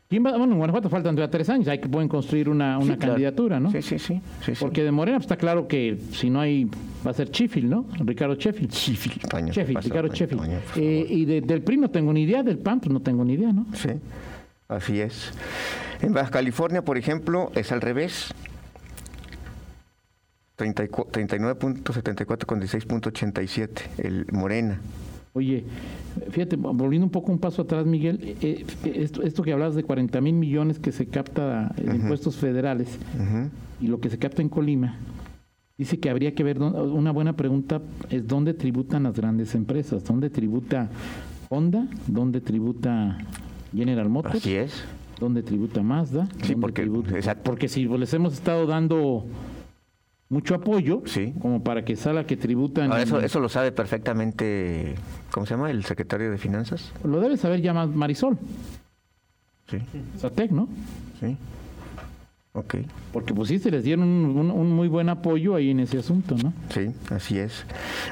¿Quién 0.08 0.26
va? 0.26 0.38
Bueno, 0.38 0.54
en 0.54 0.58
Guanajuato 0.60 0.90
faltan 0.90 1.16
todavía 1.16 1.32
tres 1.32 1.50
años, 1.50 1.68
hay 1.68 1.80
que 1.80 1.90
pueden 1.90 2.08
construir 2.08 2.48
una, 2.48 2.78
una 2.78 2.94
Sí, 2.94 2.98
claro. 3.00 3.14
candidatura, 3.14 3.60
¿no? 3.60 3.72
Sí, 3.72 3.82
sí, 3.82 4.00
sí. 4.00 4.22
sí. 4.46 4.54
Porque 4.58 4.84
de 4.84 4.92
Morena 4.92 5.18
pues, 5.18 5.26
está 5.26 5.36
claro 5.36 5.68
que 5.68 5.98
si 6.14 6.30
no 6.30 6.40
hay, 6.40 6.70
va 7.06 7.12
a 7.12 7.14
ser 7.14 7.30
Sheffield, 7.30 7.70
¿no? 7.70 7.86
Ricardo 8.00 8.36
Sheffield. 8.36 8.72
Sheffield, 8.72 9.28
Toño. 9.28 9.48
¿qué 9.48 9.52
Sheffield, 9.52 9.76
pasó, 9.78 9.90
Ricardo 9.90 10.38
por 10.38 10.82
Eh, 10.82 11.06
y 11.10 11.26
de- 11.26 11.42
del 11.42 11.62
PRI 11.62 11.78
no 11.78 11.90
tengo 11.90 12.14
ni 12.14 12.22
idea, 12.24 12.42
del 12.44 12.60
PAN 12.60 12.80
pues 12.80 12.92
no 12.94 13.02
tengo 13.02 13.26
ni 13.26 13.34
idea, 13.34 13.52
¿no? 13.52 13.66
Sí, 13.74 13.90
así 14.70 15.02
es. 15.02 15.32
En 16.02 16.14
Baja 16.14 16.32
California, 16.32 16.84
por 16.84 16.98
ejemplo, 16.98 17.52
es 17.56 17.72
al 17.72 17.82
revés. 17.82 18.34
34 20.56 21.12
39.74 21.12 22.46
con 22.46 22.62
16.87, 22.62 23.68
el 23.98 24.26
Morena. 24.32 24.80
Oye, 25.34 25.66
fíjate, 26.30 26.56
volviendo 26.56 27.06
un 27.06 27.12
poco 27.12 27.30
un 27.30 27.40
paso 27.40 27.64
atrás, 27.64 27.86
Miguel, 27.86 28.38
eh, 28.42 28.66
eh, 28.86 28.94
esto, 28.96 29.22
esto 29.22 29.44
que 29.44 29.52
hablabas 29.52 29.76
de 29.76 29.84
40 29.84 30.22
mil 30.22 30.34
millones 30.36 30.80
que 30.80 30.94
se 30.94 31.08
capta 31.08 31.74
de 31.76 31.94
impuestos 31.94 32.38
federales 32.38 32.98
y 33.82 33.88
lo 33.88 34.00
que 34.00 34.10
se 34.10 34.18
capta 34.18 34.42
en 34.42 34.48
Colima, 34.48 34.96
dice 35.78 36.00
que 36.00 36.10
habría 36.10 36.34
que 36.34 36.46
ver, 36.46 36.62
una 36.62 37.12
buena 37.12 37.34
pregunta 37.36 37.82
es 38.10 38.26
dónde 38.26 38.54
tributan 38.54 39.04
las 39.04 39.16
grandes 39.16 39.56
empresas, 39.56 40.06
dónde 40.06 40.30
tributa 40.30 40.90
Honda, 41.50 41.86
dónde 42.08 42.40
tributa 42.40 43.18
General 43.76 44.08
Motors, 44.08 44.38
Así 44.38 44.56
es. 44.56 44.86
Dónde 45.20 45.44
tributa 45.44 45.82
Mazda, 45.82 46.28
Sí, 46.44 46.56
porque- 46.56 46.82
tributa- 46.84 47.16
exacto. 47.16 47.44
porque 47.44 47.68
si 47.68 47.86
les 47.86 48.14
hemos 48.14 48.34
estado 48.34 48.66
dando 48.66 49.26
mucho 50.30 50.56
apoyo, 50.56 51.02
Sí. 51.06 51.34
como 51.40 51.64
para 51.64 51.86
que 51.86 51.96
salga 51.96 52.26
que 52.26 52.36
tributan. 52.36 52.92
Ahora, 52.92 53.04
eso, 53.04 53.20
eso 53.22 53.40
lo 53.40 53.48
sabe 53.50 53.72
perfectamente, 53.72 54.96
¿cómo 55.32 55.46
se 55.46 55.54
llama? 55.54 55.70
El 55.72 55.84
secretario 55.86 56.32
de 56.32 56.38
Finanzas. 56.38 56.92
Lo 57.04 57.20
debe 57.20 57.38
saber 57.38 57.62
ya 57.62 57.74
Marisol, 57.74 58.38
Sí, 59.70 59.78
Satec, 60.18 60.52
¿no? 60.52 60.68
sí. 61.20 61.38
Ok, 62.58 62.76
Porque 63.12 63.34
pues 63.34 63.50
sí 63.50 63.60
se 63.60 63.70
les 63.70 63.84
dieron 63.84 64.08
un, 64.08 64.38
un- 64.38 64.50
un 64.52 64.72
muy 64.72 64.88
buen 64.88 65.10
apoyo 65.10 65.56
ahí 65.56 65.72
en 65.72 65.82
ese 65.82 65.98
asunto, 65.98 66.36
¿no? 66.42 66.54
sí, 66.74 66.90
así 67.10 67.38
es. 67.38 67.66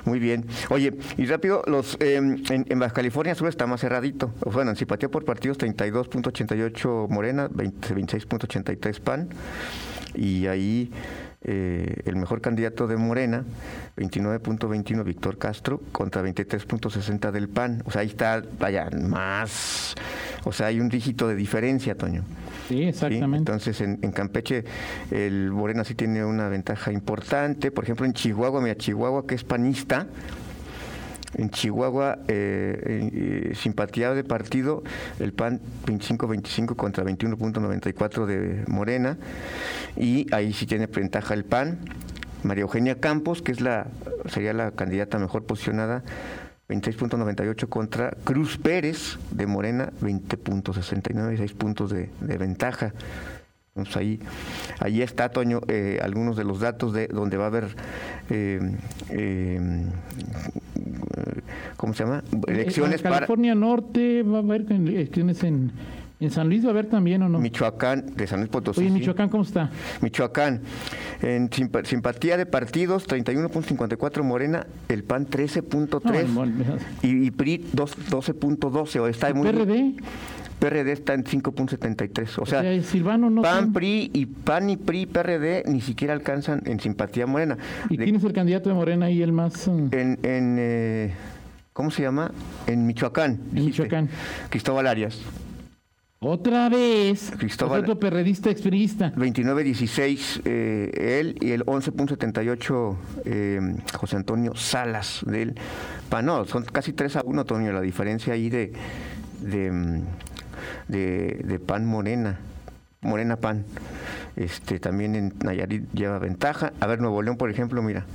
Muy 0.04 0.20
bien. 0.20 0.46
Oye, 0.70 0.94
y 1.18 1.26
rápido, 1.26 1.64
los 1.66 1.96
eh, 2.02 2.16
en, 2.18 2.44
en 2.50 2.80
Baja 2.80 2.94
California 2.94 3.36
Sur 3.36 3.48
está 3.48 3.68
más 3.68 3.80
cerradito. 3.80 4.34
Bueno, 4.52 4.72
en 4.72 4.76
simpatía 4.76 5.10
por 5.10 5.24
partidos 5.24 5.58
32.88 5.60 7.08
Morena, 7.10 7.48
20 7.54 7.96
26.83 7.96 9.00
PAN. 9.00 9.30
Y 10.16 10.46
ahí 10.48 10.92
eh, 11.42 12.02
el 12.06 12.16
mejor 12.18 12.42
candidato 12.42 12.86
de 12.86 12.98
Morena, 12.98 13.46
29.21 13.98 15.04
Víctor 15.04 15.38
Castro, 15.38 15.82
contra 15.92 16.22
23.60 16.22 17.32
del 17.32 17.50
PAN. 17.50 17.82
O 17.86 17.92
sea, 17.92 18.02
ahí 18.02 18.08
está, 18.08 18.44
vaya, 18.60 18.90
más. 18.92 19.96
O 20.44 20.52
sea, 20.52 20.68
hay 20.68 20.80
un 20.80 20.90
dígito 20.90 21.28
de 21.28 21.36
diferencia, 21.36 21.96
Toño. 21.96 22.24
Sí, 22.74 22.84
¿sí? 22.84 22.90
exactamente. 22.90 23.52
Entonces, 23.52 23.82
en, 23.82 24.00
en 24.02 24.12
Campeche, 24.12 24.64
el 25.12 25.52
Morena 25.52 25.84
sí 25.84 25.96
tiene 25.96 26.24
una 26.26 26.50
ventaja 26.50 26.92
importante. 26.92 27.72
Por 27.72 27.84
ejemplo, 27.84 28.06
en 28.06 28.14
Chihuahua, 28.14 28.62
mira, 28.62 28.76
Chihuahua, 28.76 29.26
que 29.26 29.36
es 29.36 29.44
panista, 29.44 30.08
en 31.36 31.50
Chihuahua, 31.50 32.20
eh, 32.28 33.10
eh, 33.14 33.56
simpatía 33.56 34.14
de 34.14 34.24
partido, 34.24 34.84
el 35.20 35.34
PAN 35.34 35.62
25-25 35.86 36.76
contra 36.76 37.04
21.94 37.04 38.26
de 38.26 38.64
Morena, 38.68 39.18
y 39.96 40.28
ahí 40.34 40.54
sí 40.54 40.66
tiene 40.66 40.88
ventaja 40.88 41.34
el 41.34 41.46
PAN. 41.46 41.80
María 42.44 42.64
Eugenia 42.64 43.00
Campos, 43.00 43.42
que 43.42 43.54
es 43.54 43.62
la 43.62 43.88
sería 44.30 44.54
la 44.54 44.72
candidata 44.72 45.18
mejor 45.18 45.46
posicionada, 45.46 46.04
26.98 46.74 47.68
contra 47.70 48.12
Cruz 48.24 48.58
Pérez 48.58 49.18
de 49.32 49.48
Morena, 49.48 49.92
20.69, 50.02 51.38
6 51.38 51.54
puntos 51.54 51.92
de, 51.92 52.10
de 52.20 52.38
ventaja. 52.38 52.94
Entonces 53.76 53.98
ahí, 53.98 54.20
ahí 54.80 55.02
está, 55.02 55.30
Toño, 55.30 55.62
eh, 55.68 56.00
algunos 56.04 56.38
de 56.38 56.44
los 56.44 56.60
datos 56.60 56.94
de 56.94 57.08
donde 57.08 57.38
va 57.38 57.46
a 57.46 57.48
haber, 57.48 57.76
eh, 58.30 58.60
eh, 59.10 59.88
¿cómo 61.76 61.96
se 61.96 62.04
llama? 62.04 62.24
Elecciones 62.48 63.00
en 63.00 63.04
para 63.04 63.16
California 63.16 63.56
Norte 63.56 64.22
va 64.22 64.38
a 64.38 64.42
haber 64.42 64.72
elecciones 64.72 65.44
en, 65.44 65.72
en 66.24 66.32
San 66.32 66.48
Luis, 66.50 66.64
va 66.64 66.70
a 66.70 66.72
haber 66.72 66.88
también 66.88 67.22
o 67.24 67.30
no. 67.30 67.40
Michoacán, 67.40 68.06
de 68.16 68.28
San 68.28 68.40
Luis 68.40 68.50
Potosí. 68.50 68.82
Oye. 68.82 68.90
Michoacán, 68.92 69.30
¿cómo 69.30 69.44
está? 69.44 69.70
Michoacán. 70.02 70.62
En 71.22 71.50
simpa- 71.50 71.86
simpatía 71.86 72.38
de 72.38 72.46
partidos, 72.46 73.08
31.54 73.08 74.24
Morena, 74.24 74.66
el 74.90 75.04
PAN 75.04 75.28
13.3 75.28 76.28
No, 76.28 76.46
y, 77.02 77.28
y 77.28 77.32
PRI 77.32 77.66
dos- 77.74 77.96
12.12. 78.10 79.00
o 79.00 79.08
está 79.08 79.34
muy 79.34 79.48
PRD, 79.48 79.96
PRD 80.60 80.92
está 80.92 81.14
en 81.14 81.24
5.73. 81.24 82.38
O 82.40 82.44
o 82.44 82.46
sea, 82.46 82.62
sea, 82.62 82.84
Silvano 82.84 83.30
no 83.30 83.42
PAN, 83.42 83.74
PRI 83.74 84.12
y 84.14 84.26
PAN 84.26 84.70
y 84.70 84.78
PRI, 84.78 85.06
PRD 85.06 85.64
ni 85.68 85.82
siquiera 85.82 86.14
alcanzan 86.14 86.62
en 86.66 86.80
simpatía 86.80 87.26
morena. 87.26 87.58
¿Y 87.90 87.98
De- 87.98 88.04
quién 88.06 88.16
es 88.16 88.24
el 88.24 88.34
candidato 88.34 88.70
de 88.70 88.76
Morena 88.76 89.06
ahí 89.08 89.22
el 89.22 89.32
más? 89.34 89.68
eh, 89.68 89.72
en, 89.92 90.20
en, 90.24 90.56
eh, 90.60 91.14
¿cómo 91.74 91.90
se 91.92 92.02
llama? 92.04 92.32
En 92.68 92.86
Michoacán. 92.88 93.40
En. 93.56 93.66
Michoacán. 93.66 94.10
Cristóbal 94.50 94.88
Arias, 94.88 95.20
Otra 96.24 96.70
vez. 96.70 97.32
Cristóbal- 97.38 97.80
Es 97.80 97.84
otro 97.84 98.00
perredista 98.00 98.50
expriista. 98.50 99.12
29-16 99.16 100.42
eh, 100.46 101.20
él 101.20 101.38
y 101.42 101.52
el 101.52 101.66
11.78 101.66 102.96
eh, 103.26 103.76
José 103.96 104.16
Antonio 104.16 104.56
Salas 104.56 105.22
del 105.26 105.56
PAN. 106.10 106.26
No, 106.26 106.46
son 106.46 106.64
casi 106.64 106.94
3 106.94 107.18
a 107.18 107.22
1, 107.26 107.42
Antonio, 107.42 107.74
la 107.74 107.82
diferencia 107.82 108.34
ahí 108.34 108.50
de, 108.50 108.74
de, 109.42 110.02
de, 110.88 111.42
de 111.44 111.60
PAN 111.60 111.86
Morena. 111.86 112.40
Morena 113.02 113.36
PAN. 113.36 113.66
Este, 114.36 114.80
también 114.80 115.16
en 115.16 115.34
Nayarit 115.44 115.92
lleva 115.94 116.20
ventaja. 116.20 116.72
A 116.80 116.88
ver, 116.88 117.02
Nuevo 117.02 117.22
León, 117.22 117.36
por 117.38 117.50
ejemplo, 117.52 117.82
mira. 117.84 118.06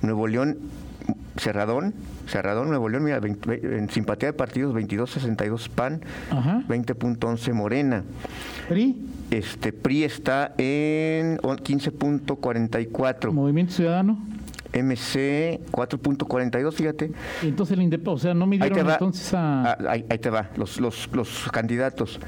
Nuevo 0.00 0.26
León, 0.28 0.58
Cerradón, 1.36 1.94
Cerradón, 2.26 2.68
Nuevo 2.68 2.88
León, 2.88 3.04
mira, 3.04 3.18
20 3.20 3.76
en 3.78 3.88
simpatía 3.90 4.28
de 4.28 4.32
partidos 4.34 4.74
22-62 4.74 5.68
PAN, 5.70 6.00
Ajá. 6.30 6.62
20.11 6.68 7.52
Morena. 7.54 8.02
PRI, 8.68 8.96
Este 9.30 9.72
PRI 9.72 10.04
está 10.04 10.54
en 10.58 11.38
on- 11.42 11.58
15.44, 11.58 13.32
Movimiento 13.32 13.72
Ciudadano. 13.72 14.18
MC 14.74 15.60
4.42, 15.70 16.74
fíjate. 16.74 17.12
Entonces 17.42 17.78
el 17.78 17.84
indep- 17.84 18.08
o 18.08 18.16
sea, 18.18 18.32
no 18.32 18.44
Ahí 18.44 18.50
midieron 18.50 18.78
te 18.78 18.82
va. 18.84 18.92
entonces 18.94 19.34
a 19.34 19.72
Ah, 19.72 19.78
ahí, 19.90 20.04
ahí 20.08 20.18
te 20.18 20.30
va, 20.30 20.48
los, 20.56 20.80
los, 20.80 21.10
los 21.12 21.48
candidatos. 21.52 22.18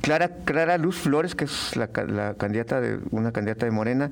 Clara, 0.00 0.28
Clara 0.44 0.78
Luz 0.78 0.96
Flores, 0.96 1.34
que 1.34 1.44
es 1.44 1.76
la, 1.76 1.90
la 2.08 2.34
candidata 2.34 2.80
de 2.80 2.98
una 3.10 3.32
candidata 3.32 3.66
de 3.66 3.72
Morena, 3.72 4.10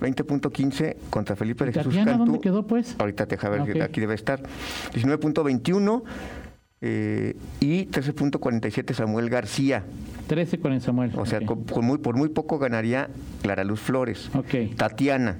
20.15 0.00 0.96
contra 1.10 1.36
Felipe 1.36 1.64
de 1.64 1.72
Jesús 1.72 1.92
Tatiana, 1.94 2.12
Cantú. 2.12 2.24
¿dónde 2.26 2.40
quedó 2.40 2.66
pues? 2.66 2.96
Ahorita 2.98 3.26
te 3.26 3.36
deja 3.36 3.48
ver, 3.48 3.62
que 3.64 3.72
Ok. 3.74 3.82
aquí 3.82 4.00
debe 4.00 4.14
estar. 4.14 4.42
19.21 4.94 6.02
eh, 6.82 7.36
y 7.60 7.86
13.47 7.86 8.94
Samuel 8.94 9.28
García. 9.30 9.84
13 10.26 10.58
con 10.60 10.72
el 10.72 10.80
Samuel. 10.80 11.12
O 11.16 11.26
sea, 11.26 11.38
Ok. 11.40 11.44
con- 11.44 11.64
con 11.64 11.84
muy, 11.84 11.98
por 11.98 12.16
muy 12.16 12.28
poco 12.30 12.58
ganaría 12.58 13.08
Clara 13.42 13.62
Luz 13.64 13.80
Flores. 13.80 14.30
Ok. 14.34 14.74
Tatiana, 14.76 15.36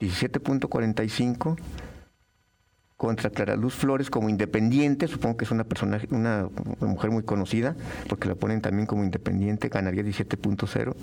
17.45 0.00 1.56
contra 3.02 3.30
Clara 3.30 3.56
Luz 3.56 3.74
Flores 3.74 4.10
como 4.10 4.28
independiente, 4.28 5.08
supongo 5.08 5.36
que 5.36 5.44
es 5.44 5.50
una 5.50 5.64
persona, 5.64 6.00
una 6.10 6.48
mujer 6.78 7.10
muy 7.10 7.24
conocida, 7.24 7.74
porque 8.08 8.28
la 8.28 8.36
ponen 8.36 8.60
también 8.60 8.86
como 8.86 9.02
independiente, 9.02 9.68
ganaría 9.68 10.04
17.0, 10.04 10.94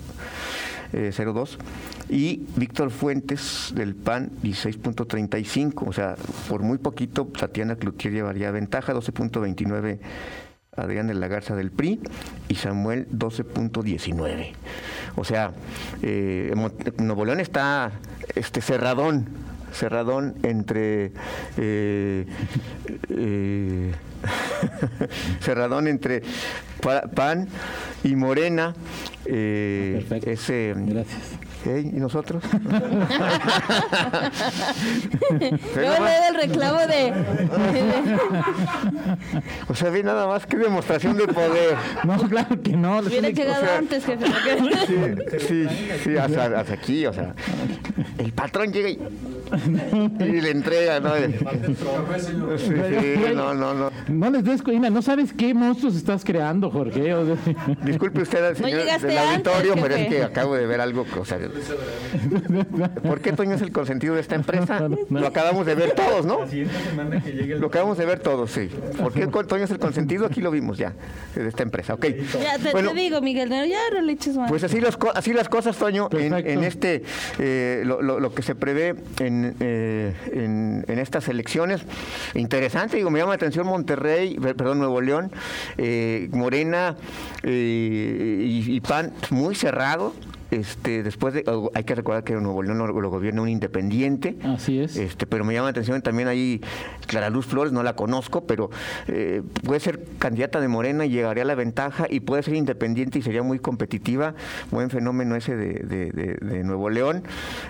eh, 0.94 1.12
02. 1.14 1.58
Y 2.08 2.46
Víctor 2.56 2.90
Fuentes 2.90 3.74
del 3.74 3.94
PAN, 3.94 4.30
16.35, 4.42 5.88
o 5.88 5.92
sea, 5.92 6.16
por 6.48 6.62
muy 6.62 6.78
poquito 6.78 7.26
Tatiana 7.26 7.76
Cloutier 7.76 8.14
llevaría 8.14 8.50
ventaja, 8.50 8.94
12.29 8.94 9.98
Adrián 10.74 11.06
de 11.06 11.12
la 11.12 11.28
Garza 11.28 11.54
del 11.54 11.70
PRI 11.70 12.00
y 12.48 12.54
Samuel 12.54 13.08
12.19. 13.10 14.52
O 15.16 15.24
sea, 15.24 15.52
eh, 16.00 16.54
Nuevo 16.96 17.26
León 17.26 17.40
está 17.40 17.92
este 18.34 18.62
cerradón, 18.62 19.49
cerradón 19.72 20.34
entre 20.42 21.12
eh, 21.56 22.26
eh, 23.10 23.92
cerradón 25.40 25.88
entre 25.88 26.22
Pa- 26.80 27.02
PAN 27.02 27.48
y 28.04 28.16
Morena. 28.16 28.74
eh, 29.26 30.04
Perfecto. 30.08 30.30
ese, 30.30 30.74
Gracias. 30.76 31.20
¿eh? 31.66 31.80
¿Y 31.94 31.96
nosotros? 32.00 32.42
Luego 35.30 35.94
le 35.94 36.10
da 36.10 36.28
el 36.28 36.34
reclamo 36.34 36.80
de... 36.80 37.12
o 39.68 39.74
sea, 39.74 39.90
ve 39.90 40.02
nada 40.02 40.26
más 40.26 40.46
que 40.46 40.56
demostración 40.56 41.16
de 41.16 41.26
poder. 41.28 41.76
No, 42.04 42.16
claro 42.28 42.60
que 42.62 42.72
no. 42.76 42.98
Hubiera 43.00 43.28
llegado 43.28 43.60
sea, 43.64 43.78
antes, 43.78 44.04
jefe. 44.06 44.26
Sí, 44.86 44.96
sí, 45.46 45.66
sí, 46.04 46.16
hasta, 46.16 46.58
hasta 46.60 46.72
aquí, 46.72 47.04
o 47.06 47.12
sea, 47.12 47.34
el 48.18 48.32
patrón 48.32 48.72
llega 48.72 48.88
y, 48.88 48.98
y 50.20 50.40
le 50.40 50.50
entrega, 50.50 51.00
¿no? 51.00 51.14
Sí, 51.16 52.66
sí, 52.66 53.34
no, 53.34 53.54
no, 53.54 53.74
no. 53.74 53.90
No 54.08 54.30
les 54.30 54.44
des 54.44 54.62
cuenta, 54.62 54.90
no 54.90 55.02
sabes 55.02 55.32
qué 55.32 55.54
monstruos 55.54 55.96
estás 55.96 56.24
creando, 56.24 56.70
Jorge. 56.70 57.14
o 57.14 57.24
sea, 57.26 57.36
Disculpe 57.84 58.22
usted, 58.22 58.54
señor 58.56 58.80
llegaste 58.80 59.06
del 59.08 59.18
auditorio, 59.18 59.72
antes, 59.72 59.82
pero 59.82 59.94
es 59.96 60.08
que 60.08 60.22
acabo 60.22 60.54
de 60.54 60.66
ver 60.66 60.80
algo, 60.80 61.04
o 61.18 61.24
sea, 61.24 61.38
¿por 63.02 63.20
qué 63.20 63.32
Toño 63.32 63.54
es 63.54 63.62
el 63.62 63.72
consentido 63.72 64.14
de 64.14 64.20
esta 64.20 64.34
empresa? 64.34 64.88
Lo 65.08 65.26
acabamos 65.26 65.66
de 65.66 65.74
ver 65.74 65.92
todos, 65.92 66.24
¿no? 66.26 66.40
Lo 67.58 67.66
acabamos 67.66 67.98
de 67.98 68.06
ver 68.06 68.20
todos, 68.20 68.50
sí. 68.50 68.68
¿Por 68.98 69.12
qué 69.12 69.26
Toño 69.26 69.64
es 69.64 69.70
el 69.70 69.78
consentido? 69.78 70.26
Aquí 70.26 70.40
lo 70.40 70.50
vimos 70.50 70.78
ya, 70.78 70.92
de 71.34 71.48
esta 71.48 71.62
empresa, 71.62 71.94
ok. 71.94 72.06
Ya 72.42 72.58
te, 72.58 72.72
Bueno, 72.72 72.92
te 72.92 73.00
digo, 73.00 73.20
Miguel, 73.20 73.48
no, 73.48 73.64
ya 73.64 73.78
no 73.92 74.00
le 74.02 74.12
eches 74.12 74.36
más. 74.36 74.48
Pues 74.50 74.64
así 74.64 74.80
así 75.14 75.32
las 75.32 75.48
cosas, 75.48 75.76
Toño, 75.76 76.08
en, 76.12 76.34
en 76.34 76.64
este 76.64 77.02
eh, 77.38 77.82
lo, 77.84 78.02
lo- 78.02 78.20
lo 78.20 78.34
que 78.34 78.42
se 78.42 78.54
prevé 78.54 78.94
en, 79.20 79.39
eh, 79.60 80.14
en, 80.32 80.84
en 80.88 80.98
estas 80.98 81.28
elecciones. 81.28 81.82
Interesante, 82.34 82.96
digo, 82.96 83.10
me 83.10 83.18
llama 83.18 83.30
la 83.30 83.36
atención 83.36 83.66
Monterrey, 83.66 84.36
per- 84.38 84.56
perdón, 84.56 84.78
Nuevo 84.78 85.00
León, 85.00 85.30
eh, 85.78 86.28
Morena 86.32 86.96
eh, 87.42 88.44
y, 88.46 88.76
y 88.76 88.80
PAN 88.80 89.12
muy 89.30 89.54
cerrado. 89.54 90.14
Este, 90.50 91.02
después 91.02 91.34
de, 91.34 91.44
oh, 91.46 91.70
hay 91.74 91.84
que 91.84 91.94
recordar 91.94 92.24
que 92.24 92.34
Nuevo 92.34 92.62
León 92.62 92.78
lo, 92.78 92.86
lo 93.00 93.10
gobierna 93.10 93.42
un 93.42 93.48
independiente. 93.48 94.36
Así 94.44 94.80
es. 94.80 94.96
Este, 94.96 95.26
pero 95.26 95.44
me 95.44 95.54
llama 95.54 95.66
la 95.66 95.70
atención 95.70 96.00
también 96.02 96.28
ahí 96.28 96.60
Clara 97.06 97.30
Luz 97.30 97.46
Flores, 97.46 97.72
no 97.72 97.82
la 97.82 97.94
conozco, 97.96 98.44
pero 98.46 98.70
eh, 99.08 99.42
puede 99.64 99.80
ser 99.80 100.04
candidata 100.18 100.60
de 100.60 100.68
Morena 100.68 101.06
y 101.06 101.10
llegaría 101.10 101.42
a 101.42 101.46
la 101.46 101.54
ventaja 101.54 102.06
y 102.08 102.20
puede 102.20 102.42
ser 102.42 102.54
independiente 102.54 103.18
y 103.18 103.22
sería 103.22 103.42
muy 103.42 103.58
competitiva. 103.58 104.34
Buen 104.70 104.90
fenómeno 104.90 105.36
ese 105.36 105.56
de, 105.56 105.74
de- 105.74 106.10
de- 106.10 106.34
de 106.40 106.64
Nuevo 106.64 106.90
León. 106.90 107.22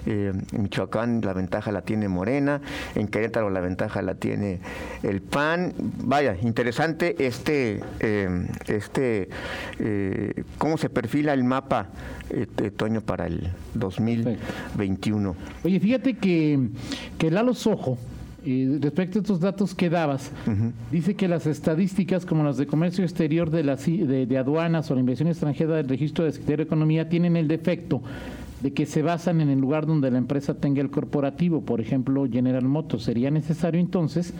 Eh, 0.06 0.32
en 0.52 0.62
Michoacán 0.62 1.20
la 1.22 1.32
ventaja 1.32 1.72
la 1.72 1.82
tiene 1.82 2.08
Morena, 2.08 2.60
en 2.94 3.08
Querétaro 3.08 3.50
la 3.50 3.60
ventaja 3.60 4.02
la 4.02 4.14
tiene 4.14 4.60
el 5.02 5.20
PAN. 5.20 5.72
Vaya, 6.04 6.36
interesante 6.42 7.16
este, 7.26 7.80
eh, 8.00 8.46
este 8.66 9.28
cómo 10.58 10.76
se 10.78 10.88
perfila 10.90 11.32
el 11.32 11.44
mapa, 11.44 11.88
de 12.70 12.76
Toño, 12.76 13.00
para 13.00 13.26
el 13.26 13.48
2021. 13.74 15.34
Oye, 15.64 15.80
fíjate 15.80 16.14
que, 16.14 16.68
que 17.18 17.30
Lalo 17.30 17.54
Sojo, 17.54 17.98
eh, 18.44 18.78
respecto 18.80 19.18
a 19.18 19.22
estos 19.22 19.40
datos 19.40 19.74
que 19.74 19.90
dabas, 19.90 20.30
dice 20.90 21.14
que 21.14 21.28
las 21.28 21.46
estadísticas 21.46 22.24
como 22.24 22.42
las 22.44 22.56
de 22.56 22.66
comercio 22.66 23.04
exterior 23.04 23.50
de, 23.50 23.64
las, 23.64 23.84
de, 23.84 24.26
de 24.26 24.38
aduanas 24.38 24.90
o 24.90 24.94
la 24.94 25.00
inversión 25.00 25.28
extranjera 25.28 25.76
del 25.76 25.88
registro 25.88 26.24
de 26.24 26.32
Secretaría 26.32 26.58
de 26.58 26.62
Economía 26.64 27.08
tienen 27.08 27.36
el 27.36 27.48
defecto 27.48 28.02
de 28.62 28.72
que 28.72 28.86
se 28.86 29.02
basan 29.02 29.40
en 29.40 29.48
el 29.48 29.58
lugar 29.58 29.86
donde 29.86 30.10
la 30.10 30.18
empresa 30.18 30.54
tenga 30.54 30.82
el 30.82 30.90
corporativo, 30.90 31.62
por 31.62 31.80
ejemplo 31.80 32.26
General 32.30 32.64
Motors. 32.64 33.04
Sería 33.04 33.30
necesario 33.30 33.80
entonces 33.80 34.34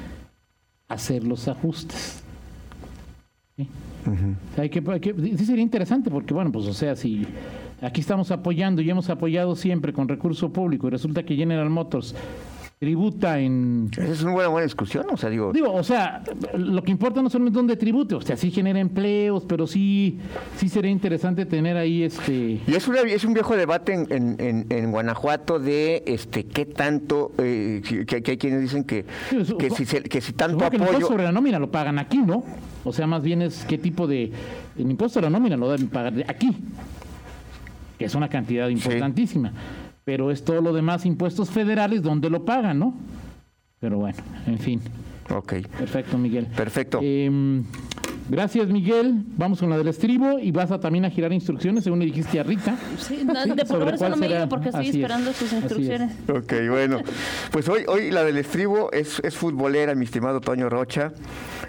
hacer 0.88 1.24
los 1.24 1.48
ajustes. 1.48 2.22
O 4.06 4.54
sea, 4.54 4.62
hay 4.64 4.70
que, 4.70 4.82
hay 4.90 5.00
que- 5.00 5.14
sí 5.36 5.44
sería 5.44 5.62
interesante 5.62 6.10
porque, 6.10 6.32
bueno, 6.34 6.50
pues 6.50 6.66
o 6.66 6.72
sea, 6.72 6.96
si 6.96 7.26
aquí 7.82 8.00
estamos 8.00 8.30
apoyando 8.30 8.80
y 8.82 8.88
hemos 8.90 9.10
apoyado 9.10 9.54
siempre 9.56 9.92
con 9.92 10.08
recurso 10.08 10.52
público 10.52 10.86
y 10.86 10.90
resulta 10.90 11.22
que 11.22 11.36
General 11.36 11.68
Motors 11.68 12.14
tributa 12.90 13.38
en... 13.38 13.90
Esa 13.92 14.04
es 14.10 14.22
una 14.22 14.32
buena, 14.32 14.48
buena 14.48 14.64
discusión, 14.64 15.04
o 15.12 15.16
sea, 15.18 15.28
digo, 15.28 15.52
Digo, 15.52 15.70
o 15.70 15.84
sea, 15.84 16.22
lo 16.56 16.82
que 16.82 16.90
importa 16.90 17.20
no 17.20 17.28
es 17.28 17.52
dónde 17.52 17.76
tribute, 17.76 18.14
o 18.14 18.22
sea, 18.22 18.38
sí 18.38 18.50
genera 18.50 18.80
empleos, 18.80 19.44
pero 19.46 19.66
sí, 19.66 20.18
sí 20.56 20.70
sería 20.70 20.90
interesante 20.90 21.44
tener 21.44 21.76
ahí 21.76 22.04
este... 22.04 22.58
Y 22.66 22.74
es, 22.74 22.88
una- 22.88 23.00
es 23.02 23.22
un 23.26 23.34
viejo 23.34 23.54
debate 23.54 23.92
en, 23.92 24.06
en- 24.10 24.36
en- 24.40 24.66
en 24.70 24.90
Guanajuato 24.92 25.58
de 25.58 26.02
este 26.06 26.44
qué 26.46 26.64
tanto, 26.64 27.32
eh, 27.36 27.82
que, 28.06 28.22
que 28.22 28.30
hay 28.30 28.38
quienes 28.38 28.62
dicen 28.62 28.84
que, 28.84 29.04
Sí, 29.28 29.36
que, 29.58 29.68
si, 29.68 29.84
se- 29.84 30.02
que 30.02 30.22
si 30.22 30.32
tanto 30.32 30.54
Supongo 30.54 30.70
que 30.70 30.76
el 30.76 30.80
impuesto 30.80 30.96
apoyo... 30.96 31.06
sobre 31.08 31.24
la 31.24 31.32
nómina 31.32 31.58
lo 31.58 31.70
pagan 31.70 31.98
aquí, 31.98 32.16
¿no? 32.16 32.44
O 32.84 32.94
sea, 32.94 33.06
más 33.06 33.22
bien 33.22 33.42
es 33.42 33.62
qué 33.68 33.76
tipo 33.76 34.06
de... 34.06 34.32
El 34.78 34.90
impuesto 34.90 35.20
sobre 35.20 35.30
la 35.30 35.38
nómina 35.38 35.58
lo 35.58 35.70
deben 35.70 35.88
pagar 35.88 36.14
aquí, 36.28 36.56
que 37.98 38.06
es 38.06 38.14
una 38.14 38.30
cantidad 38.30 38.70
importantísima. 38.70 39.52
Pero 40.04 40.30
es 40.30 40.44
todo 40.44 40.60
lo 40.60 40.72
demás, 40.72 41.06
impuestos 41.06 41.50
federales, 41.50 42.02
donde 42.02 42.30
lo 42.30 42.44
pagan, 42.44 42.78
¿no? 42.78 42.94
Pero 43.80 43.98
bueno, 43.98 44.18
en 44.46 44.58
fin. 44.58 44.80
Ok, 45.30 45.54
Perfecto, 45.78 46.18
Miguel. 46.18 46.46
perfecto. 46.46 46.98
Em, 47.00 47.62
gracias, 48.28 48.66
Miguel. 48.68 49.22
Vamos 49.36 49.60
con 49.60 49.70
la 49.70 49.78
del 49.78 49.86
estribo 49.88 50.40
y 50.40 50.50
vas 50.50 50.72
a 50.72 50.80
también 50.80 51.04
a 51.04 51.10
girar 51.10 51.32
instrucciones, 51.32 51.84
según 51.84 52.00
le 52.00 52.06
dijiste 52.06 52.40
a 52.40 52.42
Rita. 52.42 52.76
Sí, 52.98 53.22
no, 53.24 53.54
de 53.54 53.64
por 53.64 53.80
ahora 53.80 53.94
eso 53.94 54.08
no 54.08 54.16
me 54.16 54.26
diga 54.26 54.48
porque 54.48 54.70
estoy 54.70 54.80
Así 54.80 54.90
es, 54.90 54.96
esperando 54.96 55.32
sus 55.32 55.52
instrucciones. 55.52 56.12
Ok, 56.28 56.52
bueno. 56.68 57.00
Pues 57.52 57.68
hoy, 57.68 57.84
hoy 57.86 58.10
la 58.10 58.24
del 58.24 58.38
estribo 58.38 58.90
es, 58.92 59.20
es 59.22 59.36
futbolera, 59.36 59.94
mi 59.94 60.04
estimado 60.04 60.40
Toño 60.40 60.68
Rocha. 60.68 61.12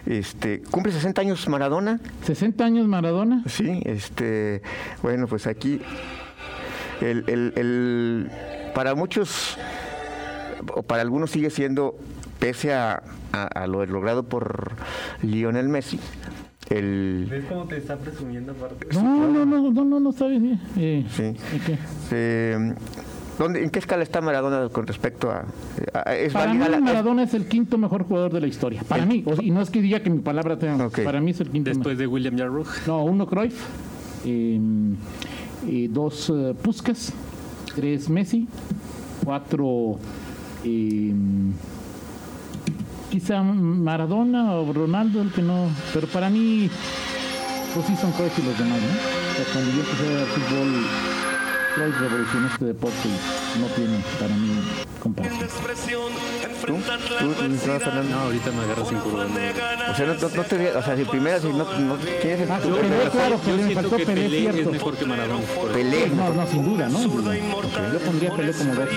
Este, 0.07 0.63
cumple 0.71 0.91
60 0.91 1.21
años 1.21 1.47
Maradona. 1.47 1.99
60 2.25 2.65
años 2.65 2.87
Maradona. 2.87 3.43
Sí, 3.45 3.79
este, 3.85 4.63
bueno, 5.03 5.27
pues 5.27 5.45
aquí 5.45 5.79
el, 7.01 7.23
el- 7.27 7.53
el- 7.55 8.31
para 8.73 8.95
muchos 8.95 9.57
o 10.73 10.83
para 10.83 11.01
algunos 11.01 11.31
sigue 11.31 11.49
siendo, 11.49 11.97
pese 12.39 12.73
a, 12.73 13.01
a- 13.33 13.43
a 13.47 13.67
lo 13.67 13.85
logrado 13.85 14.23
por 14.23 14.73
Lionel 15.23 15.67
Messi, 15.69 15.99
el, 16.69 17.27
¿Ves 17.29 17.45
cómo 17.49 17.65
te 17.65 17.77
está 17.77 17.97
presumiendo 17.97 18.53
aparte? 18.53 18.87
No, 18.93 19.27
no, 19.27 19.45
no, 19.45 19.71
no, 19.71 19.83
no, 19.83 19.99
no 19.99 20.11
sabes 20.13 20.41
bien. 20.41 20.59
Eh, 20.77 21.05
Sí. 21.11 21.35
eh, 22.11 22.73
¿dónde- 23.37 23.63
¿en 23.63 23.69
qué 23.71 23.79
escala 23.79 24.03
está 24.03 24.21
Maradona 24.21 24.69
con 24.69 24.87
respecto 24.87 25.31
a, 25.31 25.45
a- 25.93 26.15
es 26.15 26.31
Para 26.31 26.53
mí 26.53 26.59
la- 26.65 26.79
Maradona 26.79 27.23
es 27.23 27.33
el 27.33 27.47
quinto 27.47 27.77
mejor 27.77 28.03
jugador 28.03 28.31
de 28.31 28.39
la 28.41 28.47
historia. 28.47 28.83
Para 28.87 29.05
mí. 29.05 29.23
O 29.25 29.35
sea, 29.35 29.43
y 29.43 29.51
no 29.51 29.61
es 29.61 29.69
que 29.69 29.81
diga 29.81 29.99
que 30.01 30.09
mi 30.09 30.19
palabra 30.19 30.57
tenga. 30.57 30.89
Para 30.89 31.19
mí 31.19 31.31
es 31.31 31.41
el 31.41 31.49
quinto 31.49 31.69
Después 31.69 31.97
de 31.97 32.07
William 32.07 32.37
mejor. 32.37 32.87
No, 32.87 33.03
uno 33.03 33.25
Cruyff. 33.27 33.59
eh, 34.25 34.59
eh, 35.67 35.87
dos 35.89 36.29
eh, 36.29 36.53
Puskas. 36.61 37.13
Tres 37.75 38.09
Messi. 38.09 38.47
Cuatro. 39.23 39.97
eh, 40.63 41.13
quizá 43.09 43.41
Maradona 43.43 44.53
o 44.55 44.71
Ronaldo, 44.73 45.21
el 45.21 45.31
que 45.31 45.41
no. 45.41 45.67
Pero 45.93 46.07
para 46.07 46.29
mí. 46.29 46.69
Pues 47.73 47.85
sí 47.85 47.95
son 47.95 48.11
Cruyff 48.11 48.37
y 48.37 48.41
los 48.41 48.57
demás, 48.57 48.79
¿no? 48.81 49.43
Cuando 49.53 49.71
yo 49.71 49.79
empecé 49.79 50.07
a 50.07 50.17
ver 50.17 50.27
fútbol. 50.27 50.85
Cruyff 51.75 51.99
revolucionó 52.01 52.47
este 52.47 52.65
deporte 52.65 53.07
y 53.07 53.59
no 53.59 53.67
tiene 53.67 54.03
para 54.19 54.35
mí 54.35 54.51
comparación. 55.01 55.39
¿Tú? 56.65 56.77
¿Tú, 57.19 57.33
tú, 57.33 57.47
Nicolás 57.47 57.83
Fernández? 57.83 58.11
No, 58.11 58.19
ahorita 58.19 58.51
me 58.51 58.63
agarras 58.63 58.87
sin 58.87 58.97
curva. 58.99 59.25
O 59.25 59.95
sea, 59.95 60.05
no, 60.05 60.13
no- 60.13 60.29
no 60.35 60.43
te, 60.43 60.71
o 60.75 60.83
sea, 60.83 60.95
si 60.97 61.03
primera, 61.05 61.39
si 61.39 61.47
no, 61.47 61.57
no 61.57 61.97
¿quién 62.21 62.33
es 62.33 62.41
el 62.41 62.51
Ah, 62.51 62.59
yo- 62.65 62.77
claro, 63.11 63.39
me 63.45 63.53
siento 63.53 63.73
faltó 63.81 63.97
que 63.97 64.05
Pelé, 64.05 64.23
Pelé 64.47 64.61
es 64.61 64.67
mejor 64.67 64.95
que 64.97 65.05
Maradona. 65.05 65.39
por- 65.55 65.71
Pelé. 65.71 66.07
No, 66.09 66.33
no, 66.33 66.47
sin 66.47 66.63
duda, 66.65 66.87
¿no? 66.89 66.99
Yo 67.01 67.09
pondría 68.05 68.33
Pelé 68.35 68.53
como 68.53 68.75
dos. 68.75 68.89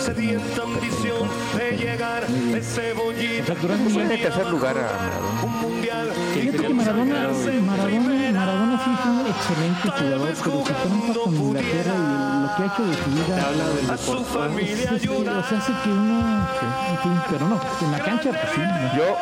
Sedienta 0.00 0.62
ambición 0.62 1.28
de 1.56 1.76
llegar 1.76 2.24
ese 2.54 2.92
O 2.92 2.96
bollito 2.96 3.46
sea, 3.46 3.54
Durán 3.56 3.78
Pone 3.78 3.90
Miguel, 3.90 4.10
en 4.12 4.22
tercer 4.22 4.46
lugar 4.48 4.76
a 4.78 4.82
Maradona. 4.82 6.10
Fíjate 6.34 6.58
que 6.58 6.68
Maradona, 6.74 7.28
Maradona, 7.66 8.30
Maradona 8.32 8.84
sí 8.84 8.90
fue 9.02 9.12
un 9.12 9.26
excelente 9.26 9.88
jugador, 9.88 10.28
pero 10.44 10.64
se 10.66 10.72
trompa 10.74 11.14
con 11.20 11.34
Inglaterra 11.36 11.94
y 11.94 12.39
lo 12.39 12.39
que 12.60 12.66
ha 12.68 12.74
hecho 12.74 12.86
de 12.86 12.94
su 13.04 13.10
vida. 13.10 13.46
Habla 13.46 13.68
del 13.68 13.90
A 13.90 13.96
su 13.96 14.24
familia 14.24 14.72
es- 14.72 15.02
es- 15.02 15.08
o 15.08 15.42
sea, 15.48 15.58
hace 15.58 15.72
que 15.82 15.88
uno. 15.90 16.46
en 16.90 16.98
fin, 16.98 17.20
pero 17.30 17.48
no, 17.48 17.60
en 17.82 17.92
la 17.92 17.98
cancha, 18.00 18.30
pues 18.30 18.52
sí. 18.54 18.60
no. 18.60 18.96
Yo, 18.96 19.16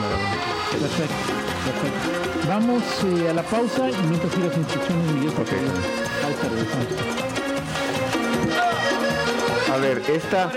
Maradona. 0.00 0.30
Perfecto, 0.70 1.14
perfecto. 1.64 2.48
Vamos 2.48 2.82
eh, 3.04 3.30
a 3.30 3.32
la 3.34 3.42
pausa 3.42 3.88
y 3.90 4.06
mientras 4.06 4.32
sigas 4.32 4.56
instrucciones, 4.56 5.12
Miguel, 5.12 5.32
porque 5.32 5.56
pausa, 6.22 6.48
regresamos. 6.50 6.86
A 9.72 9.76
ver, 9.78 10.02
esta 10.08 10.52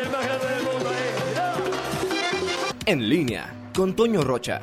En 2.85 3.09
línea 3.09 3.49
con 3.75 3.95
Toño 3.95 4.21
Rocha. 4.23 4.61